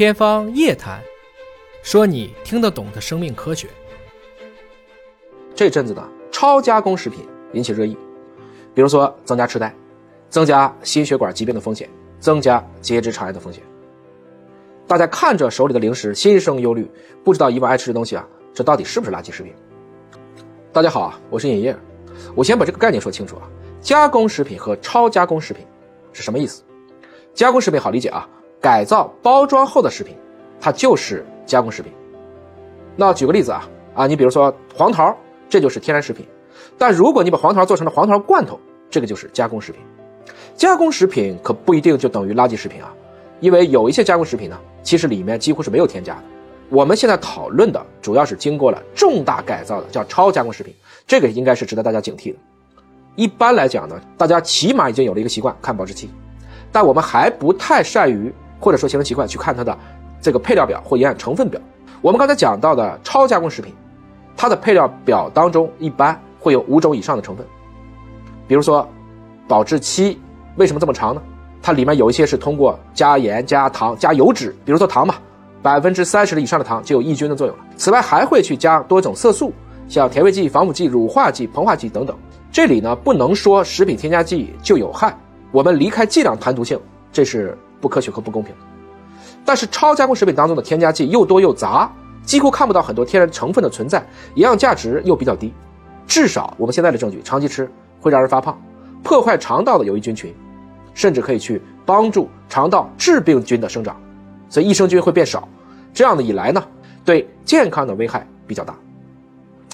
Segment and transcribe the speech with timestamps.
[0.00, 0.98] 天方夜谭，
[1.82, 3.68] 说你听得懂的生命科学。
[5.54, 7.94] 这阵子呢，超加工食品引起热议，
[8.72, 9.74] 比如说增加痴呆，
[10.30, 11.86] 增加心血管疾病的风险，
[12.18, 13.62] 增加结直肠癌的风险。
[14.86, 16.90] 大家看着手里的零食，心生忧虑，
[17.22, 19.52] 不知道以往爱吃的东西啊，这到底是不是垃圾食品？
[20.72, 21.76] 大家好啊，我是尹烨，
[22.34, 23.42] 我先把这个概念说清楚啊，
[23.82, 25.66] 加工食品和超加工食品
[26.10, 26.62] 是什么意思？
[27.34, 28.26] 加工食品好理解啊。
[28.60, 30.16] 改造包装后的食品，
[30.60, 31.92] 它就是加工食品。
[32.96, 35.16] 那举个例子啊啊，你比如说黄桃，
[35.48, 36.26] 这就是天然食品。
[36.76, 38.58] 但如果你把黄桃做成了黄桃罐头，
[38.90, 39.80] 这个就是加工食品。
[40.54, 42.92] 加工食品可不一定就等于垃圾食品啊，
[43.40, 46.22] 因为有一些加工食品呢，其实里面几乎是没有添加的。
[46.68, 50.74] 我们现在讨论的主要是经过了重大改造的，叫超加工食品，
[51.06, 52.38] 这个应该是值得大家警惕的。
[53.16, 56.10] 一般来讲呢，大家起码已经有了一个习惯看保质期，
[56.70, 58.32] 但我们还不太善于。
[58.60, 59.76] 或者说形成习惯去看它的
[60.20, 61.60] 这个配料表或营养成分表。
[62.02, 63.74] 我们刚才讲到的超加工食品，
[64.36, 67.44] 它的配料表当中一般会有五种以上的成分。
[68.46, 68.88] 比如说，
[69.48, 70.18] 保质期
[70.56, 71.22] 为什么这么长呢？
[71.62, 75.14] 它里面有一些是通过加盐、加糖、加油脂，比如说糖嘛，
[75.62, 77.62] 百分之三十以上的糖就有抑菌的作用了。
[77.76, 79.52] 此外，还会去加多种色素，
[79.88, 82.16] 像甜味剂、防腐剂、乳化剂、膨化剂等等。
[82.50, 85.14] 这里呢，不能说食品添加剂就有害，
[85.52, 86.80] 我们离开剂量谈毒性，
[87.12, 87.56] 这是。
[87.80, 88.54] 不科学和不公平，
[89.44, 91.90] 但是超加工食品当中的添加剂又多又杂，
[92.22, 95.52] 几乎看不到很多天然成分的存在，营养价值又比较低。
[96.06, 97.70] 至少我们现在的证据，长期吃
[98.00, 98.60] 会让人发胖，
[99.02, 100.34] 破坏肠道的有益菌群，
[100.92, 103.96] 甚至可以去帮助肠道致病菌的生长，
[104.48, 105.48] 所以益生菌会变少。
[105.94, 106.62] 这样的一来呢，
[107.04, 108.74] 对健康的危害比较大。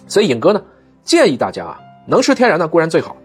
[0.07, 0.63] 所以尹哥呢
[1.03, 3.17] 建议大家啊，能吃天然的固然最好，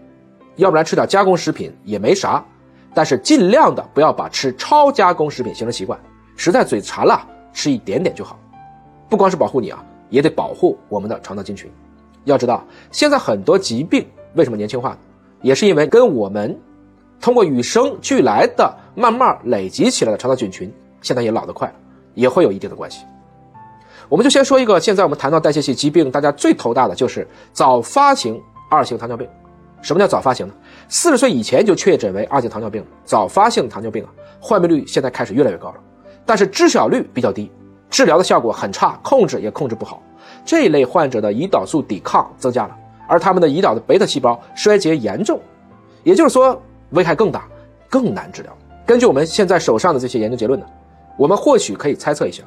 [0.56, 2.44] 要不然吃点加工食品也没啥。
[2.94, 5.98] 但是尽量的不要把吃超加工食品形成习惯，
[6.36, 8.38] 实在嘴馋了吃一点点就好。
[9.08, 11.70] 不光是保护你啊，也得保护我们的肠道菌群。
[12.24, 14.96] 要知道，现在很多疾病为什么年轻化，
[15.40, 16.58] 也是因为跟我们
[17.20, 21.72] 通过与生俱来的慢慢累积起来的肠道菌群，现在也老得快，
[22.14, 23.04] 也会有一定的关系。
[24.08, 28.40] 我们就先说一个，现在我们谈到代谢系疾病，大家最头大的就是早发型
[28.70, 29.28] 二型糖尿病。
[29.82, 30.54] 什么叫早发型呢？
[30.88, 34.08] 四十岁以前就确诊为二型糖尿病，早发性糖尿病啊，
[34.40, 35.74] 患病率现在开始越来越高了，
[36.24, 37.50] 但是知晓率比较低，
[37.90, 40.00] 治疗的效果很差，控制也控制不好。
[40.44, 42.76] 这一类患者的胰岛素抵抗增加了，
[43.08, 45.40] 而他们的胰岛的贝塔细胞衰竭严重，
[46.04, 46.60] 也就是说
[46.90, 47.44] 危害更大，
[47.90, 48.56] 更难治疗。
[48.86, 50.66] 根据我们现在手上的这些研究结论呢，
[51.16, 52.44] 我们或许可以猜测一下，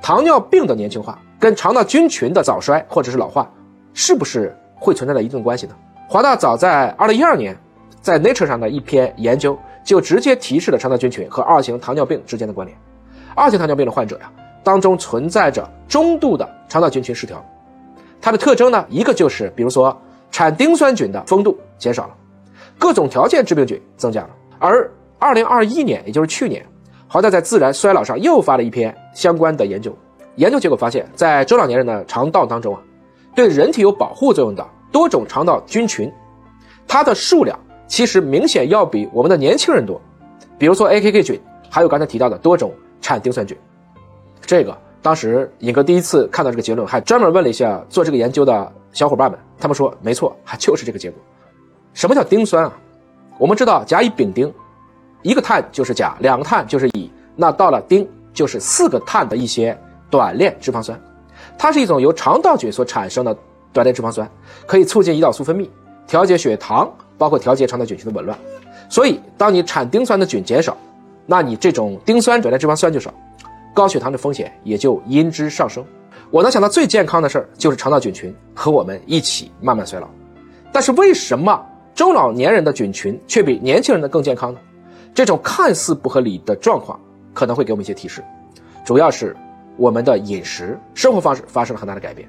[0.00, 3.50] 糖尿病的年轻化跟肠道菌群的早衰或者是老化，
[3.92, 5.74] 是不是会存在着一定关系呢？
[6.10, 7.54] 华大早在二零一二年，
[8.00, 12.74] 在 Nature 上的一篇研究就直接提示了肠道菌群和二型糖尿病之间的关联。
[13.36, 14.32] 二型糖尿病的患者呀，
[14.64, 17.44] 当中存在着中度的肠道菌群失调，
[18.22, 19.94] 它的特征呢，一个就是比如说
[20.30, 22.14] 产丁酸菌的丰度减少了，
[22.78, 24.30] 各种条件致病菌增加了。
[24.58, 26.64] 而二零二一年，也就是去年，
[27.06, 29.94] 华大在《自然衰老》上又发了一篇相关的研究，
[30.36, 32.80] 研究结果发现，在中老年人的肠道当中啊，
[33.34, 34.66] 对人体有保护作用的。
[34.90, 36.12] 多种肠道菌群，
[36.86, 40.00] 它的数量其实明显要比我们的年轻人多。
[40.58, 41.40] 比如说 AKK 菌，
[41.70, 43.56] 还有刚才提到的多种产丁酸菌。
[44.40, 51.20] 这个当时尹哥第一次看到这个结论，还专门问了一下做这个研究的小伙伴们，他们说没错，还就是这个结果。
[51.92, 52.72] 什么叫丁酸啊？
[53.38, 54.52] 我们知道甲乙丙丁，
[55.22, 59.78] 一个碳就是甲，两个碳就是乙，那到了丁就是四个碳的一些
[60.10, 60.98] 短链脂肪酸，
[61.56, 63.36] 它是一种由肠道菌所产生的。
[63.72, 64.28] 短链脂肪酸
[64.66, 65.68] 可以促进胰岛素分泌，
[66.06, 68.38] 调节血糖，包括调节肠道菌群的紊乱。
[68.88, 70.76] 所以，当你产丁酸的菌减少，
[71.26, 73.12] 那你这种丁酸短链脂肪酸就少，
[73.74, 75.84] 高血糖的风险也就因之上升。
[76.30, 80.08] 我能想到最健康的事儿就是肠道菌群和我们一起慢慢衰老。
[80.72, 81.64] 但是为什么
[81.94, 84.60] 中老年人的菌群却比年轻人的更健康呢？
[85.14, 86.98] 这种看似不合理的状况
[87.34, 88.22] 可能会给我们一些提示，
[88.84, 89.36] 主要是
[89.78, 92.28] 我们的饮食生活方式发生了很大的改变。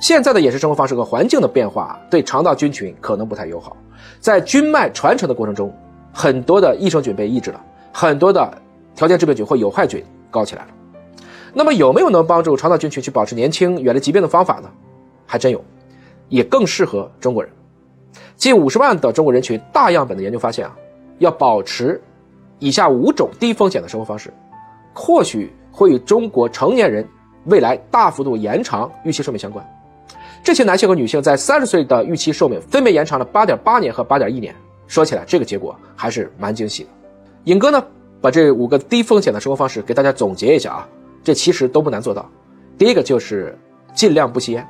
[0.00, 3.76] 现在的饮食生活方式和环境的变化对肠道菌群可能不太友好，
[4.18, 5.72] 在菌脉传承的过程中，
[6.12, 8.62] 很多的益生菌被抑制了，很多的
[8.94, 10.68] 条件致病菌或有害菌高起来了。
[11.54, 14.68] 那么有没有能帮助肠道菌群去保持年轻、远离疾病的方法呢？
[15.26, 15.64] 还真有，
[16.28, 17.50] 也更适合中国人。
[18.36, 20.76] 近五十万的中国人群大样本的研究发现啊，
[21.18, 21.98] 要保持
[22.58, 24.30] 以下五种低风险的生活方式，
[24.98, 27.06] 或许会与中国成年人
[27.44, 29.64] 未来大幅度延长预期寿命相关。
[30.42, 34.54] 这些男性和女性在三十岁的预期寿命分别延长了八点八年和八点一年。
[34.86, 36.88] 说起来，这个结果还是蛮惊喜的。
[37.44, 37.84] 尹哥呢，
[38.22, 40.88] 把这五个低风险的生活方式给大家总结一下啊，
[41.22, 42.26] 这其实都不难做到。
[42.78, 43.58] 第一个就是
[43.94, 44.66] 尽量不吸烟，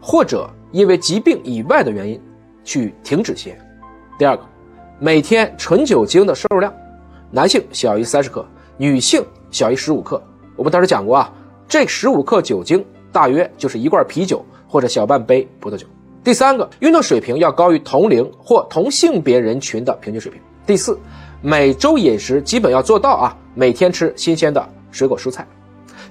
[0.00, 2.20] 或者因为疾病以外的原因
[2.62, 3.58] 去停止吸烟。
[4.18, 4.44] 第二个，
[5.00, 6.72] 每天纯酒精的摄入量，
[7.30, 8.46] 男性小于三十克，
[8.76, 10.22] 女性小于十五克。
[10.56, 11.32] 我们当时讲过啊，
[11.68, 15.86] 这十五克酒精大约就是一罐啤酒或者小半杯葡萄酒。
[16.24, 20.40] 第三个，运动水平要高于同龄或同性别人群的平均水平。
[20.66, 20.98] 第四，
[21.40, 25.46] 每周饮食基本要做到啊，每天吃新鲜的水果蔬菜。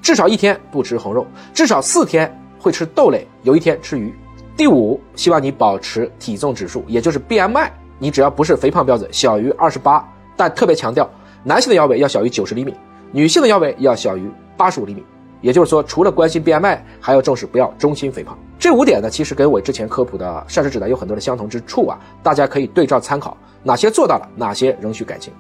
[0.02, 4.14] 至少一天不吃红肉，至少四天会吃豆类，有一天吃鱼。
[4.56, 7.70] 第五，希望你保持体重指数，也就是 BMI，
[8.00, 10.04] 你只要不是肥胖标准小于二十八，
[10.36, 11.08] 但特别强调，
[11.44, 12.74] 男性的腰围要小于九十厘米，
[13.12, 15.04] 女性的腰围要小于八十五厘米。
[15.40, 18.38] 也就是说，除了关心 BMI，还要重视不要中心肥胖。
[18.58, 25.32] 这五点呢，其实跟我之前科普的膳食指南有很多的相同之处啊，大家可以对照参考，哪些做到了，哪些仍需改进。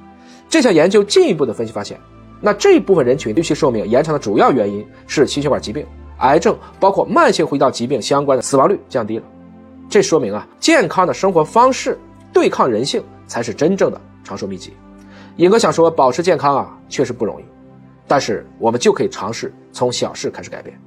[0.48, 2.00] 这项研究进一步的分析发现。
[2.40, 5.84] 那这一部分人群预期寿命延长的主要原因是心血管疾病、
[6.20, 9.24] 癌症，包括慢性呼吸道疾病相关的死亡率降低了。
[9.90, 11.98] 这说明啊，健康的生活方式
[12.32, 14.74] 对抗人性才是真正的长寿秘籍。
[15.38, 17.46] 尹哥想说，保持健康啊，确实不容易，
[18.08, 20.80] 但是我们就可以尝试从小事开始改变。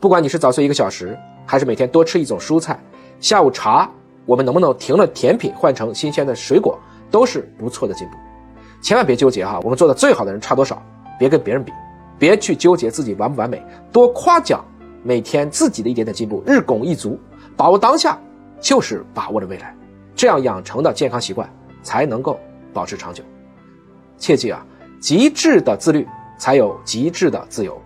[0.00, 1.16] 不管你是早睡一个小时，
[1.46, 2.78] 还是每天多吃一种蔬菜，
[3.20, 3.88] 下午茶
[4.26, 6.78] 我们能不能停了甜品换成新鲜的水果，
[7.10, 8.16] 都是不错的进步。
[8.80, 10.82] 千万别纠结哈，我们做的最好的人差多少？
[11.18, 11.70] 别跟别人比，
[12.18, 14.64] 别去纠结自己完不完美，多夸奖
[15.04, 17.16] 每天自己的一点点进步，日拱一卒，
[17.56, 18.18] 把握当下
[18.60, 19.72] 就是把握着未来，
[20.16, 21.48] 这样养成的健康习惯
[21.82, 22.40] 才能够
[22.72, 23.22] 保持长久。
[24.18, 24.66] 切记啊，
[25.00, 26.04] 极致的自律
[26.42, 27.80] 才有极致的自由，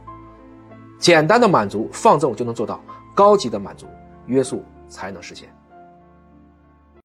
[0.98, 2.80] 简单的满足放纵就能做到，
[3.14, 3.86] 高级的满足
[4.24, 5.54] 约束才能实现。